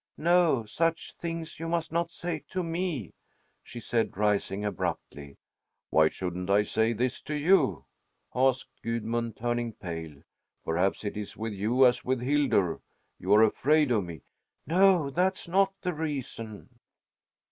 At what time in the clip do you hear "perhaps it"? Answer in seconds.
10.65-11.15